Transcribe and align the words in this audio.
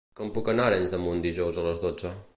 Com 0.19 0.29
puc 0.37 0.49
anar 0.53 0.65
a 0.69 0.71
Arenys 0.71 0.95
de 0.95 1.01
Munt 1.05 1.23
dijous 1.29 1.61
a 1.65 1.67
les 1.69 1.83
dotze? 1.89 2.19